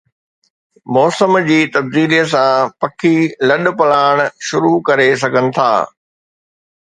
[0.95, 3.13] موسم جي تبديلي سان، پکي
[3.49, 5.69] لڏپلاڻ شروع ڪري سگھن ٿا